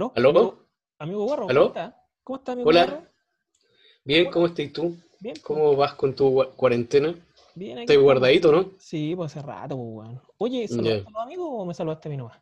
[0.00, 0.12] ¿Aló?
[0.16, 0.30] ¿Aló?
[0.30, 0.66] Amigo,
[0.98, 1.60] amigo Guarro, ¿Aló?
[1.60, 2.04] ¿cómo está?
[2.24, 2.86] ¿Cómo está, amigo Hola.
[2.86, 3.06] Guarro?
[4.04, 4.96] Bien, ¿cómo estás tú?
[5.20, 7.14] Bien, pues, ¿Cómo vas con tu cuarentena?
[7.54, 8.70] bien aquí ¿Estás guardadito, no?
[8.78, 10.22] Sí, pues hace rato, pues, weón.
[10.38, 11.08] Oye, ¿saludaste Ya.
[11.08, 12.38] a los amigos o me saludaste a mí nomás?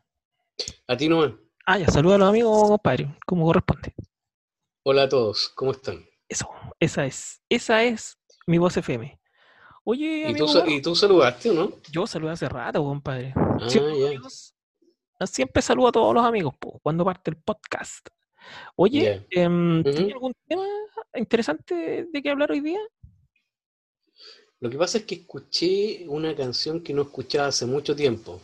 [0.87, 1.33] A ti nomás.
[1.65, 3.93] Ah, ya, saluda a los amigos, compadre, como corresponde.
[4.83, 6.05] Hola a todos, ¿cómo están?
[6.29, 6.47] Eso,
[6.79, 8.17] esa es, esa es
[8.47, 9.19] mi voz FM.
[9.83, 11.71] Oye, ¿Y amigo tú, y tú saludaste o no?
[11.91, 13.33] yo saludé hace rato, compadre.
[13.35, 13.81] Ah, ya.
[13.81, 14.55] amigos,
[15.27, 18.07] siempre saludo a todos los amigos, po, cuando parte el podcast.
[18.75, 19.41] Oye, Ya.
[19.43, 20.65] em, ¿tienes algún tema
[21.15, 22.79] interesante de qué hablar hoy día?
[24.61, 28.41] Lo que pasa es que escuché una canción que no escuchaba hace mucho tiempo.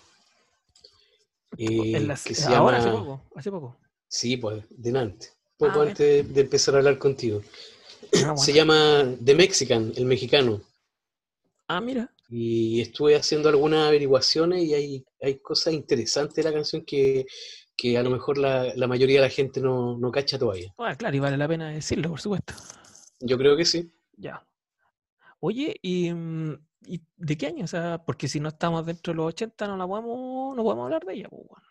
[1.57, 2.99] eh, la- que se ahora, hace llama...
[2.99, 3.77] poco, hace poco.
[4.07, 5.29] Sí, pues, delante.
[5.57, 7.41] Poco Ah, antes de, de empezar a hablar contigo.
[8.25, 10.61] Ah, Se llama The Mexican, el mexicano.
[11.67, 12.13] Ah, mira.
[12.29, 17.25] Y estuve haciendo algunas averiguaciones y hay, hay cosas interesantes de la canción que,
[17.77, 20.73] que a lo mejor la, la mayoría de la gente no, no cacha todavía.
[20.77, 22.53] Ah, claro, y vale la pena decirlo, por supuesto.
[23.19, 23.91] Yo creo que sí.
[24.17, 24.45] Ya.
[25.39, 26.53] Oye, ¿y, mm,
[26.87, 27.65] ¿y de qué año?
[27.65, 30.85] O sea, porque si no estamos dentro de los 80 no la podemos, no podemos
[30.85, 31.61] hablar de ella, pues.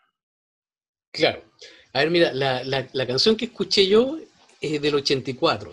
[1.11, 1.43] Claro.
[1.93, 4.17] A ver, mira, la, la, la canción que escuché yo
[4.59, 5.71] es del 84.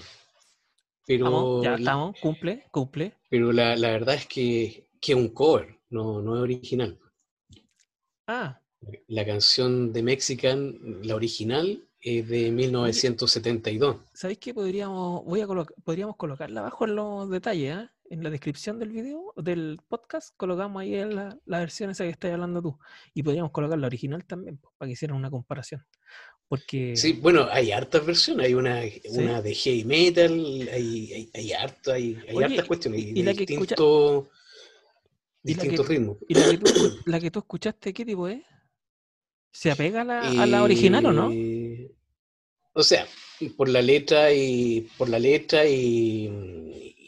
[1.06, 3.14] Pero, Estamos, ya estamos, cumple, cumple.
[3.28, 6.98] pero la, la verdad es que, es un cover, no, no es original.
[8.26, 8.60] Ah,
[9.08, 13.96] La canción de Mexican, la original, es de 1972.
[14.12, 14.54] ¿sabéis qué?
[14.54, 17.92] Podríamos, voy a colo- podríamos colocarla abajo en los detalles, ¿ah?
[18.10, 22.32] En la descripción del video, del podcast, colocamos ahí la, la versión esa que estás
[22.32, 22.78] hablando tú.
[23.14, 25.86] Y podríamos colocar la original también, pues, para que hicieran una comparación.
[26.52, 30.32] Porque Sí, bueno, hay hartas versiones, hay una, una de heavy metal,
[30.70, 33.74] hay, hay, hay harto, hay, hay Oye, hartas cuestiones, y- la escucha-
[35.42, 36.18] distintos, que- ritmos.
[36.28, 36.66] ¿Y la que tú,
[37.06, 38.42] la que tú escuchaste, qué tipo es?
[39.50, 41.30] ¿Se apega a la, a la original o no?
[41.32, 41.90] Eh,
[42.74, 43.06] O sea,
[43.56, 46.26] por la letra y por la letra y,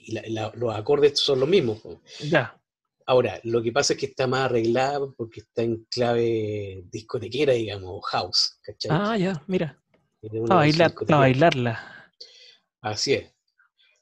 [0.06, 1.82] y la- la- los acordes son los mismos.
[2.30, 2.58] Ya.
[3.06, 8.02] Ahora, lo que pasa es que está más arreglada porque está en clave discotequera, digamos,
[8.06, 8.90] house, ¿cachai?
[8.92, 9.78] Ah, ya, mira.
[10.48, 12.10] Para, bailar, para bailarla.
[12.80, 13.30] Así es.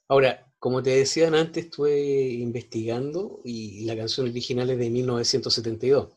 [0.07, 6.09] Ahora, como te decían antes, estuve investigando y la canción original es de 1972.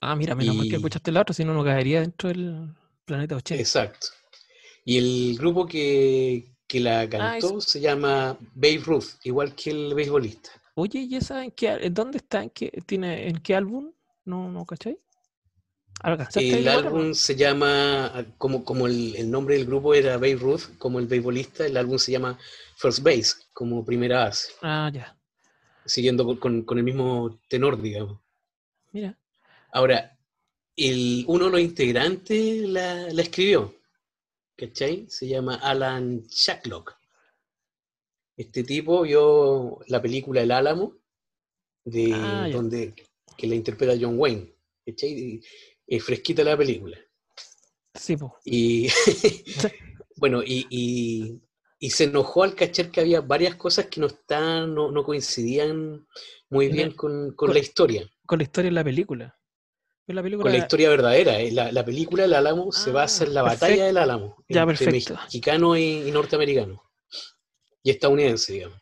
[0.00, 2.74] Ah, mira, menos mal que Y- escuchaste la otra, si no, no caería dentro del
[3.04, 3.60] planeta 80.
[3.62, 4.08] Exacto.
[4.84, 10.50] Y el grupo que, que la cantó se llama Babe Ruth, igual que el beisbolista.
[10.80, 12.42] Oye, ¿y esa en qué, dónde está?
[12.42, 13.92] ¿En qué, tiene, ¿En qué álbum?
[14.24, 14.98] ¿No, no cachai?
[16.02, 16.78] ¿Alcanzaste a El no?
[16.78, 21.06] álbum se llama, como, como el, el nombre del grupo era Babe Ruth, como el
[21.06, 22.38] beisbolista, el álbum se llama
[22.78, 25.16] First Base, como primera base, Ah, ya.
[25.84, 28.18] siguiendo con, con- con el mismo tenor, digamos.
[28.92, 29.16] Mira.
[29.72, 30.16] Ahora,
[30.76, 33.74] el, uno de los integrantes la, la escribió,
[34.56, 35.06] ¿cachai?
[35.10, 36.99] Se llama Alan Shacklock.
[38.36, 40.96] Este tipo vio la película El Álamo,
[41.84, 42.94] de, Ah, donde,
[43.36, 44.54] que la interpreta John Wayne,
[45.86, 46.98] Es fresquita la película.
[47.94, 48.32] Sí, pues.
[48.44, 48.88] Y
[50.16, 51.40] bueno, y, y-
[51.82, 56.06] y se enojó al cachar que había varias cosas que no estaban, no, no coincidían
[56.50, 59.36] muy En bien con, con con- la historia, Con la historia de la película.
[60.06, 60.42] Pero la película.
[60.42, 61.40] con la historia verdadera.
[61.40, 61.50] eh.
[61.52, 63.66] La, la película El Álamo se Ah, basa en la perfecto.
[63.66, 65.14] batalla del Álamo, Ya, entre perfecto.
[65.14, 66.82] mexicano y, y norteamericano.
[67.82, 68.78] Y estadounidense, digamos.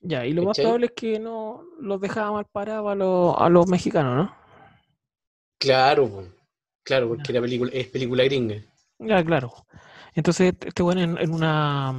[0.00, 3.48] Ya, y lo más probable es que no los dejaba mal parados a los, a
[3.48, 4.36] los mexicanos, ¿no?
[5.58, 6.32] Claro,
[6.84, 8.62] claro, porque la película es película gringa.
[9.00, 9.52] Ya, claro.
[10.14, 11.94] Entonces, este bueno en, en una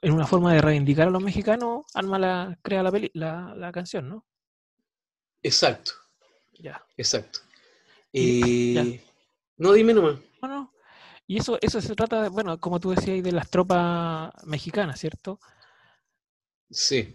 [0.00, 3.72] en una forma de reivindicar a los mexicanos, arma la, crea la, peli- la, la
[3.72, 4.26] canción, ¿no?
[5.42, 5.92] Exacto,
[6.60, 6.84] Ya.
[6.96, 7.40] exacto.
[8.12, 8.82] Y- ya.
[8.82, 9.00] Eh,
[9.56, 10.18] no, dime nomás.
[10.40, 10.72] Bueno,
[11.28, 15.38] y eso, eso se trata, de- bueno, como tú decías, de las tropas mexicanas, ¿cierto?
[16.70, 17.14] Sí.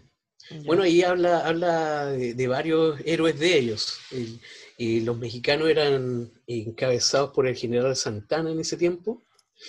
[0.50, 0.62] Ya.
[0.66, 3.98] Bueno, ahí habla, habla de, de varios héroes de ellos.
[4.10, 4.40] El-
[4.76, 9.22] y los mexicanos eran encabezados por el general Santana en ese tiempo,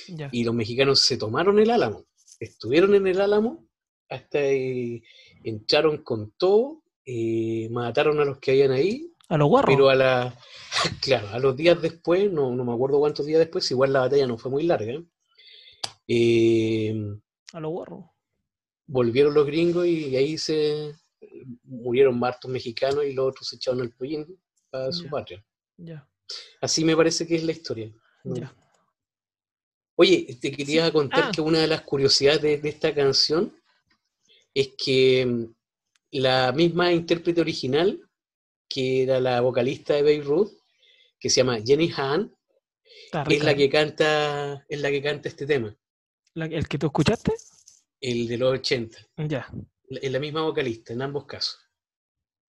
[0.07, 0.29] Ya.
[0.31, 2.05] y los mexicanos se tomaron el Álamo,
[2.39, 3.67] estuvieron en el Álamo,
[4.09, 5.03] hasta eh,
[5.43, 9.73] entraron con todo, eh, mataron a los que habían ahí, A los guarros.
[9.75, 10.37] pero a la,
[11.01, 14.27] claro, a los días después, no, no me acuerdo cuántos días después, igual la batalla
[14.27, 15.01] no fue muy larga,
[16.07, 16.93] eh,
[17.53, 18.05] A los guarros.
[18.87, 20.93] volvieron los gringos y ahí se
[21.63, 24.25] murieron hartos mexicanos y los otros se echaron al pollín
[24.69, 25.43] para su patria.
[25.77, 26.07] Ya,
[26.61, 27.91] Así me parece que es la historia.
[28.23, 28.35] ¿no?
[28.35, 28.55] ya.
[29.97, 31.31] Oye, te quería contar Ah.
[31.33, 33.55] que una de las curiosidades de, de esta canción
[34.53, 35.45] es que mm,
[36.11, 38.01] la misma intérprete original,
[38.67, 40.51] que era la vocalista de Babe Ruth,
[41.19, 41.91] que se llama Jenny
[43.05, 43.55] Está es la ¿eh?
[43.55, 45.75] que canta, es la que canta este tema,
[46.35, 47.31] ¿El que tú escuchaste?
[48.01, 48.97] el de los 80.
[49.27, 49.51] Ya.
[49.89, 51.59] Es la misma vocalista en ambos casos.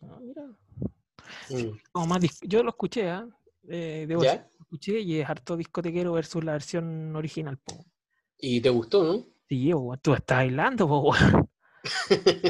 [0.03, 0.43] Ah, mira.
[1.51, 2.09] Mm.
[2.09, 3.27] Más Yo lo escuché, ¿ah?
[3.69, 4.49] Eh, debo ¿Ya?
[4.59, 7.85] lo escuché y es harto discotequero versus la versión original, po.
[8.39, 9.27] ¿Y te gustó, no?
[9.49, 11.13] Sí, po, tú estás bailando, po.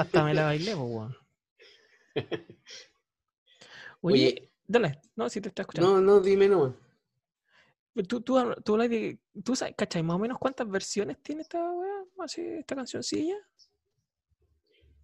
[0.00, 1.08] Hasta me la bailé, po.
[4.02, 5.92] Oye, Oye, dale, no, si te está escuchando.
[5.92, 6.76] no, no, dime no.
[7.94, 8.34] Pero Tú, tú,
[8.64, 9.18] tú hablas de.
[9.42, 12.04] ¿Tú sabes, cachai, más o menos cuántas versiones tiene esta weá?
[12.18, 13.36] Así, esta cancioncilla.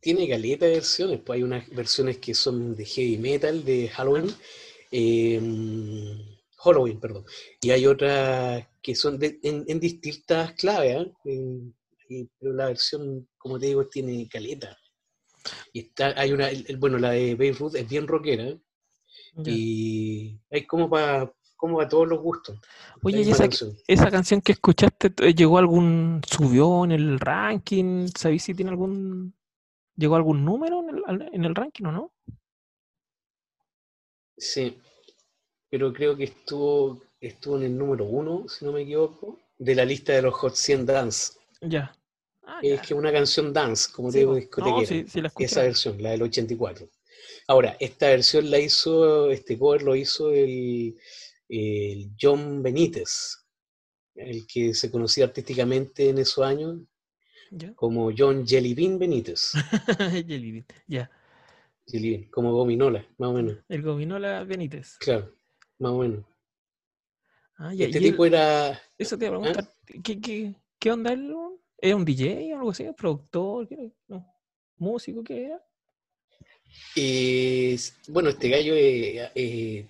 [0.00, 4.26] Tiene caleta de versiones, pues hay unas versiones que son de heavy metal, de Halloween,
[4.90, 5.40] eh,
[6.58, 7.24] Halloween, perdón,
[7.60, 13.58] y hay otras que son de- en, en distintas claves, y- pero la versión, como
[13.60, 14.76] te digo, tiene caleta.
[15.72, 18.58] Y está, hay una, el- bueno, la de Babe Ruth es bien rockera,
[19.44, 22.58] Y hay como para como para todos los gustos.
[23.02, 23.76] Oye, ¿y misma esa, canción.
[23.86, 26.20] esa canción que escuchaste llegó a algún.
[26.28, 28.08] subió en el ranking?
[28.16, 29.34] ¿Sabéis si tiene algún.
[29.96, 30.88] llegó a algún número en
[31.20, 32.12] el, en el ranking o no?
[34.36, 34.76] Sí,
[35.70, 39.84] pero creo que estuvo, estuvo en el número uno, si no me equivoco, de la
[39.84, 41.34] lista de los Hot 100 Dance.
[41.60, 41.96] Ya.
[42.42, 42.82] Ah, Es ya.
[42.82, 44.32] que una canción dance, como te digo.
[44.32, 44.86] No, discotequera.
[44.86, 45.22] sí, sí.
[45.38, 46.88] Esa versión, la del 84.
[47.48, 50.96] Ahora, esta versión la hizo, este cover lo hizo el,
[51.48, 53.36] el John Benítez,
[54.14, 56.78] el que se conocía artísticamente en esos años
[57.50, 57.74] Ya.
[57.74, 59.52] como John Jelly Bean Benítez.
[60.26, 61.10] Jelly Bean, Ya.
[61.86, 63.58] Jelly Bean, como gominola, más o menos.
[63.68, 64.96] El Gominola Benítez.
[64.98, 65.34] Claro,
[65.78, 66.24] más o menos.
[67.56, 67.86] Ah, ya.
[67.86, 69.68] Este tipo era Eso te iba a preguntar.
[70.02, 71.34] ¿Qué, qué, qué onda él?
[71.78, 72.86] ¿Es un DJ o algo así?
[72.96, 73.68] ¿Productor?
[74.08, 74.26] No.
[74.76, 75.22] ¿Músico?
[75.24, 75.62] ¿Qué era?
[76.96, 77.78] Eh,
[78.08, 79.86] bueno, este gallo eh, eh,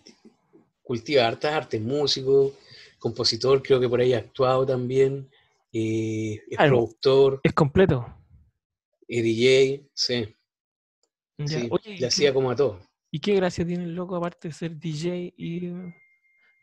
[0.82, 2.55] cultiva hartas artes, músico,
[2.99, 5.29] compositor, creo que por ahí ha actuado también,
[5.73, 6.76] eh, es Algo.
[6.79, 8.06] productor, Es completo.
[9.08, 10.34] es DJ, sí,
[11.38, 11.46] Ya.
[11.49, 12.81] sí, Oye, ¿y le qué- hacía como a todo.
[13.11, 15.70] ¿Y qué gracia tiene el loco aparte de ser DJ y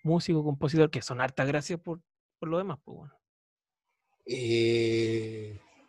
[0.03, 0.89] músico, compositor?
[0.89, 2.01] Que son hartas gracias por,
[2.39, 3.13] por lo demás, pues bueno.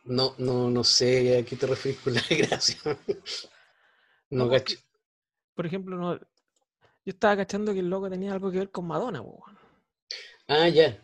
[0.04, 2.76] No, no, no sé a qué te refieres con la gracia.
[4.30, 4.86] No, No, porque- cacho.
[5.54, 6.24] Por ejemplo, no, yo
[7.04, 9.38] estaba cachando que el loco tenía algo que ver con Madonna, pues.
[10.48, 10.98] Ah, ya.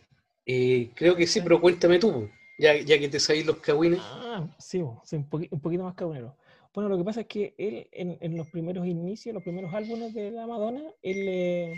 [0.47, 2.29] Eh, creo que sí, pero cuéntame tú,
[2.59, 4.01] ya, ya que te sabéis los cagüines.
[4.03, 6.37] Ah, sí, un, poqui- un poquito más cabronero.
[6.73, 10.13] Bueno, lo que pasa es que él en, en los primeros inicios, los primeros álbumes
[10.15, 11.75] de la Madonna, él eh,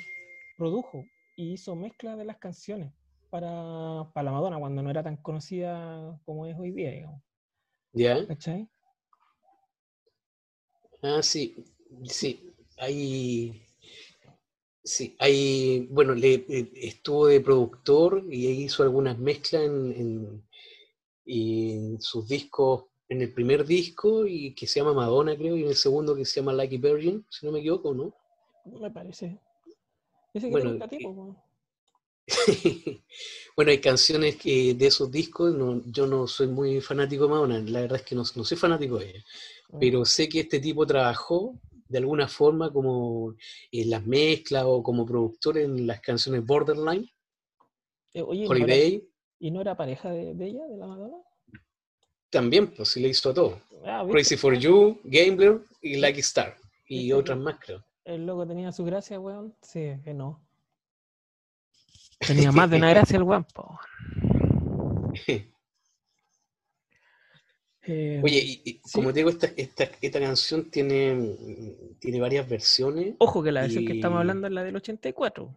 [0.56, 1.04] produjo
[1.36, 2.92] y hizo mezcla de las canciones
[3.30, 7.22] para, para la Madonna cuando no era tan conocida como es hoy día, digamos.
[7.92, 8.26] Ya.
[8.26, 8.68] ¿Cachai?
[11.02, 11.56] Ah, sí,
[12.04, 12.40] sí,
[12.78, 13.62] hay,
[14.82, 20.42] sí, hay, bueno, le, eh, estuvo de productor y hizo algunas mezclas en, en-
[21.26, 25.68] en sus discos, en el primer disco y que se llama Madonna, creo, y en
[25.68, 28.12] el segundo que se llama Lucky Virgin, si no me equivoco, ¿no?
[28.80, 29.38] Me parece.
[30.34, 30.98] Ese que Bueno, te
[33.56, 37.58] Bueno, hay canciones que de esos discos, no, yo no soy muy fanático de Madonna,
[37.58, 39.24] la verdad es que no, no soy fanático de ella.
[39.72, 41.58] Ah, pero sé que este tipo trabajó
[41.88, 43.34] de alguna forma como
[43.72, 47.10] en las mezclas o como productor en las canciones Borderline,
[48.14, 49.08] Eh, oye, ¿y no era- Holiday,
[49.40, 51.16] ¿y no era pareja de, de ella, de la Madonna?
[52.30, 53.60] también, pues sí le hizo a todo.
[53.84, 54.06] Ah.
[54.08, 56.56] Crazy for You, Gambler y Lucky Star,
[56.86, 57.14] y ¿Viste?
[57.14, 57.82] otras más, creo.
[58.04, 59.54] El loco tenía su gracia, weón.
[59.62, 60.46] Sí, que no.
[62.18, 63.46] Tenía más de una gracia el weón.
[67.90, 68.92] Eh, Oye, y, y sí.
[68.92, 71.36] como te digo, esta, esta, esta canción tiene,
[71.98, 73.14] tiene varias versiones.
[73.18, 75.56] Ojo que la versión que estamos hablando es la del 84.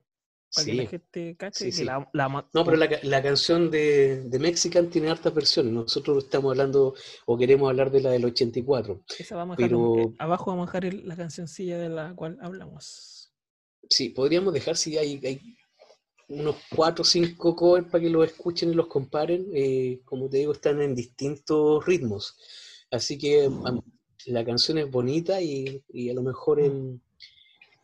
[0.54, 0.88] Para que la Sí.
[0.88, 1.84] gente cache Sí, que sí.
[1.84, 5.74] la, la No, pero la, ca- la canción de, de Mexican tiene hartas versiones.
[5.74, 6.94] Nosotros estamos hablando
[7.26, 9.02] o queremos hablar de la del 84.
[9.20, 12.38] esa vamos a dejar pero- eh, abajo vamos a dejar la cancioncilla de la cual
[12.42, 13.34] hablamos.
[13.90, 15.42] Sí, podríamos dejar si hay, hay
[16.32, 19.46] unos cuatro o cinco covers para que los escuchen y los comparen.
[19.54, 22.38] Eh, como te digo, están en distintos ritmos.
[22.92, 23.50] Así que
[24.28, 27.02] la canción es bonita y, y a lo mejor en-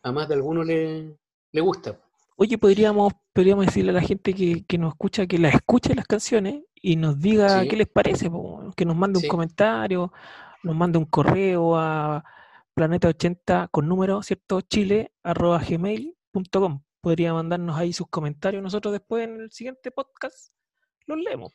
[0.02, 1.16] a más de alguno le,
[1.52, 1.98] le gusta.
[2.36, 6.06] Oye, podríamos, podríamos decirle a la gente que, que nos escucha que la escuche las
[6.06, 7.68] canciones y nos diga Sí.
[7.68, 8.30] qué les parece,
[8.76, 9.26] que nos mande Sí.
[9.26, 10.12] un comentario,
[10.62, 12.24] nos mande un correo a
[12.76, 14.60] planeta80 con número, ¿cierto?
[14.60, 16.80] Chile arroba gmail.com.
[17.00, 18.62] Podría mandarnos ahí sus comentarios.
[18.62, 20.52] Nosotros después en el siguiente podcast
[21.06, 21.52] los leemos.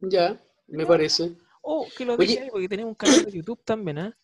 [0.00, 0.88] Ya, me Ya.
[0.88, 1.32] parece.
[1.62, 4.18] O que lo deje ahí, porque tenemos un canal de YouTube también, ¿ah?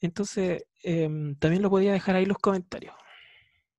[0.00, 2.94] Entonces, em, también lo podía dejar ahí los comentarios.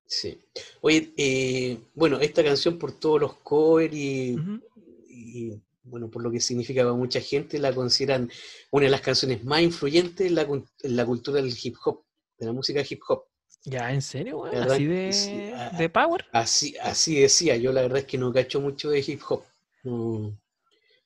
[0.05, 0.41] Sí.
[0.81, 4.35] Oye, eh, bueno, esta canción por todos los covers y,
[5.07, 8.29] y, bueno, por lo que significa para mucha gente, la consideran
[8.71, 12.03] una de las canciones más influyentes en la, en la cultura del hip hop,
[12.38, 13.25] de la música hip hop.
[13.65, 16.25] Ya, ¿en serio, verdad ¿Así de, sí, de power?
[16.31, 19.43] Así, así decía, yo la verdad es que no cacho mucho de hip hop.
[19.83, 20.37] No,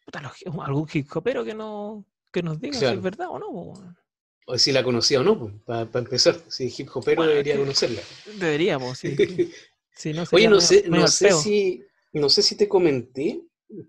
[0.05, 3.49] Puta, los- algún hip hopero que, no, que nos diga si es verdad o no,
[3.49, 3.95] weón.
[4.45, 6.35] o si la conocía o no, para empezar.
[6.49, 8.01] Si hip hopero Bueno, debería conocerla.
[8.39, 9.15] Deberíamos, sí.
[10.13, 11.83] no Oye, no sé, no sé si,
[12.13, 13.41] no sé si te comenté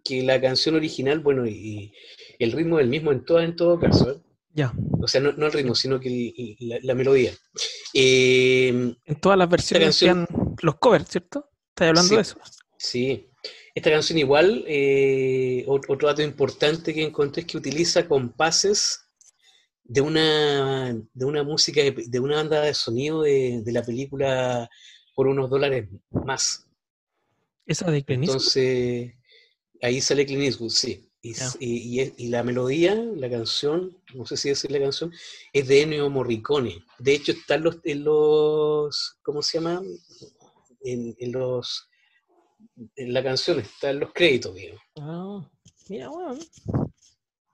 [0.04, 1.92] que la canción original, bueno, y,
[2.38, 4.18] y el ritmo es el mismo en todo, en todo caso, ¿eh?
[4.56, 7.32] Ya, o sea, no, no el ritmo, sino que el- la, la melodía.
[7.92, 8.68] Eh,
[9.04, 11.50] en todas las versiones canción- hacían los covers, ¿cierto?
[11.70, 12.14] ¿Estás hablando Sí.
[12.16, 12.38] de eso?
[12.76, 13.28] sí,
[13.74, 19.00] esta canción igual, eh, ot- otro dato importante que encontré es que utiliza compases
[19.82, 24.68] de una, de una música, de, de una banda de sonido de, de la película
[25.14, 26.66] por unos dólares más.
[27.66, 28.36] ¿Esa de Clint Eastwood?
[28.40, 29.14] Entonces,
[29.82, 31.10] ahí sale Clint Eastwood, sí.
[31.24, 31.46] Y, Ya.
[31.46, 35.10] s- y- y es- y la melodía, la canción, no sé si decir la canción,
[35.54, 36.84] es de Ennio Morricone.
[36.98, 39.82] De hecho, está en los, en los ¿cómo se llama?
[40.82, 41.88] En, en los,
[42.96, 44.82] en la canción, está en los créditos, digamos.
[44.96, 45.50] Ah,
[45.88, 46.38] mira, weón.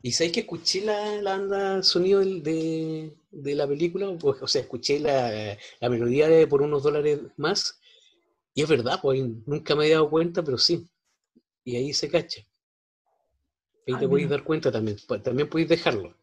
[0.03, 4.63] Y sabéis que escuché la, la banda sonido de, de la película, pues, o sea,
[4.63, 7.79] escuché la, la melodía de por unos dólares más,
[8.53, 10.89] y es verdad, pues nunca me había dado cuenta, pero sí.
[11.65, 12.45] Y ahí se cacha.
[13.87, 14.97] Ahí Ah, te podéis dar cuenta también.
[15.23, 16.15] También podéis dejarlo.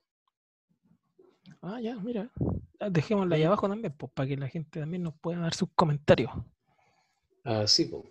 [1.62, 2.32] Ah, ya, mira.
[2.80, 5.70] Ah, Dejémosla ahí abajo también, pues, para que la gente también nos pueda dar sus
[5.76, 6.32] comentarios.
[7.44, 8.04] Así, pues.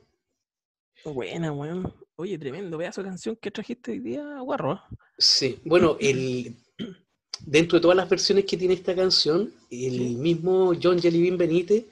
[1.04, 1.92] Buena, weón.
[2.16, 4.74] Oye, tremendo pedazo de canción que trajiste hoy día, guarro.
[4.74, 4.78] ¿eh?
[5.18, 5.60] Sí.
[5.64, 6.56] Bueno, el,
[7.46, 10.16] dentro de todas las versiones que tiene esta canción, el Sí.
[10.16, 11.84] mismo John Jellybean Benítez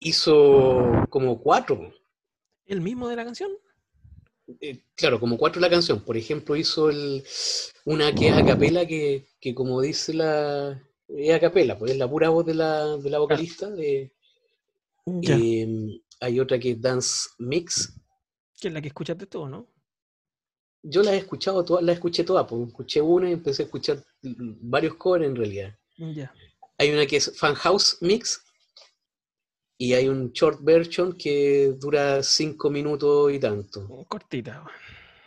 [0.00, 1.92] hizo como cuatro.
[2.66, 3.50] ¿El mismo de la canción?
[4.60, 6.00] Eh, claro, como cuatro la canción.
[6.04, 7.24] Por ejemplo, hizo el,
[7.84, 10.82] una que es a capela, que, que como dice la.
[11.08, 13.70] Es a capela, pues es la pura voz de la, de la vocalista.
[13.70, 14.12] de-
[15.06, 15.36] Ya.
[15.40, 17.94] eh, hay otra que es Dance Mix.
[18.60, 19.66] que es la que escuchaste tú, ¿no?
[20.82, 24.04] Yo las he escuchado todas, las escuché todas, pues escuché una y empecé a escuchar
[24.22, 25.76] varios covers en realidad.
[25.96, 26.32] Ya.
[26.78, 28.40] Hay una que es Fan House Mix
[29.78, 33.86] y hay un short version que dura cinco minutos y tanto.
[34.08, 34.56] Cortita.
[34.60, 34.68] weón.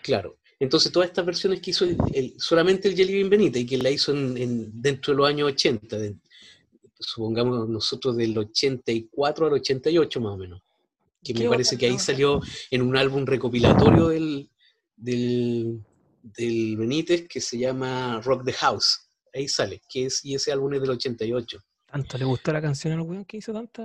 [0.03, 0.37] Claro.
[0.59, 3.77] Entonces, todas estas versiones que hizo el- el- solamente el Jelly Bean Benítez y que
[3.77, 6.17] la hizo en, en- dentro de los años 80, de-
[6.99, 10.61] supongamos nosotros del 84 al 88 más o menos,
[11.23, 14.49] que me parece que ahí salió en un álbum recopilatorio del,
[14.95, 15.81] del,
[16.21, 19.07] del Benítez que se llama Rock the House.
[19.33, 21.57] Ahí sale, que es, y ese álbum es del 88.
[21.89, 23.81] ¿Tanto le gustó la canción al weón que hizo tanta?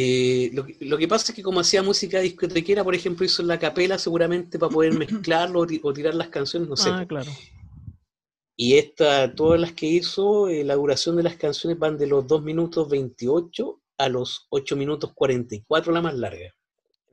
[0.00, 3.42] Eh, lo, que, lo que pasa es que como hacía música discotequera, por ejemplo, hizo
[3.42, 6.88] la capela seguramente para poder mezclarlo o, ti- o tirar las canciones, no sé.
[6.92, 7.30] ah, claro.
[8.56, 12.26] Y esta, todas las que hizo, eh, la duración de las canciones van de los
[12.26, 16.54] 2 minutos 28 a los 8 minutos 44, la más larga.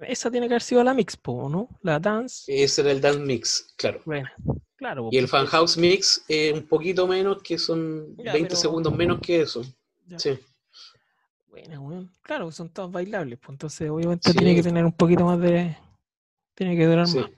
[0.02, 1.70] Esa tiene que haber sido la mix, ¿no?
[1.82, 2.44] La dance.
[2.48, 4.02] Ese era el dance mix, claro.
[4.06, 4.28] Bueno,
[4.76, 5.10] claro.
[5.12, 8.96] Y el fan house mix, eh, un poquito menos, que son Ya, 20 pero- segundos
[8.96, 9.64] menos que eso.
[10.08, 10.20] Ya.
[10.20, 10.32] Sí,
[11.56, 12.12] Buena, weón.
[12.22, 14.38] Claro, son todos bailables, pues entonces obviamente Sí.
[14.38, 15.78] tiene que tener un poquito más de.
[16.54, 17.20] Tiene que durar sí.
[17.20, 17.30] más.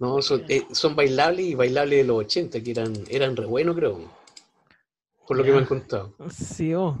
[0.00, 3.76] No, son, eh, son bailables y bailables de los 80, que eran, eran re buenos,
[3.76, 4.00] creo.
[5.28, 6.12] Por lo que me han contado.
[6.30, 6.98] Sí, oh.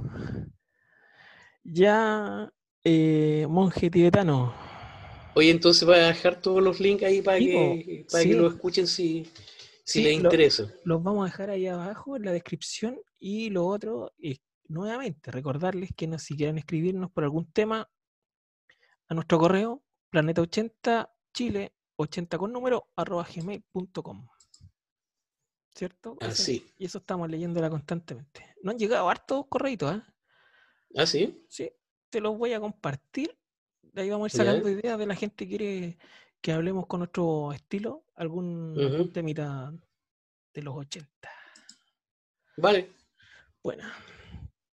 [1.64, 2.52] Ya,
[2.84, 4.54] eh, monje tibetano.
[5.34, 8.46] Oye, entonces voy a dejar todos los links ahí para Sí, que, para que lo
[8.48, 9.24] escuchen si,
[9.84, 10.72] si Sí, les lo- interesa.
[10.84, 13.00] Los vamos a dejar ahí abajo en la descripción.
[13.18, 14.38] Y lo otro es,
[14.70, 17.90] nuevamente, recordarles que nos, si quieren escribirnos por algún tema,
[19.08, 24.28] a nuestro correo, planeta80chile, 80 con número, arroba gmail.com.
[25.74, 26.16] ¿Cierto?
[26.20, 26.72] Así.
[26.78, 28.54] y eso estamos leyéndola constantemente.
[28.62, 30.02] No han llegado hartos correitos, ¿eh?
[30.96, 31.44] ¿Ah, sí?
[31.48, 31.70] Sí,
[32.08, 33.36] te los voy a compartir.
[33.82, 35.98] De ahí vamos a ir sacando ideas de la gente que quiere
[36.40, 39.10] que hablemos con nuestro estilo, algún, algún Ujú.
[39.10, 39.72] temita
[40.54, 41.30] de los 80.
[42.56, 42.92] Vale.
[43.62, 43.84] Bueno,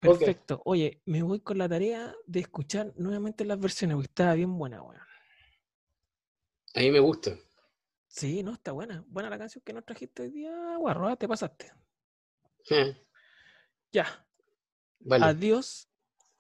[0.02, 0.62] Perfecto.
[0.66, 4.82] Oye, me voy con la tarea de escuchar nuevamente las versiones, porque estaba bien buena,
[4.82, 5.00] weón.
[6.74, 7.38] A mí me gusta.
[8.08, 9.04] Sí, no, está buena.
[9.08, 11.72] Buena la canción que nos trajiste hoy día, guarro, te pasaste.
[12.70, 12.98] Eh,
[13.92, 14.28] Ya,
[15.00, 15.26] Vale.
[15.26, 15.88] adiós.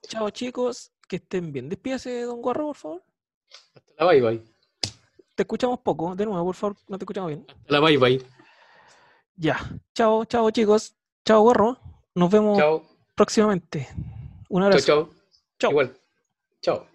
[0.01, 1.69] Chao, chicos, que estén bien.
[1.69, 3.03] Despídase, don Guarro, por favor.
[3.75, 4.43] Hasta la bye bye.
[5.35, 7.45] Te escuchamos poco, de nuevo, por favor, no te escuchamos bien.
[7.47, 8.25] Hasta la bye bye.
[9.35, 9.57] Ya,
[9.93, 10.95] chao, chao, chicos.
[11.23, 11.79] Chao, Guarro.
[12.15, 12.90] Nos vemos Chao.
[13.21, 13.87] Próximamente.
[14.49, 14.83] Un abrazo.
[14.83, 15.09] chao.
[15.59, 15.71] Chao.
[15.71, 15.93] Igual.
[16.63, 16.90] Chao.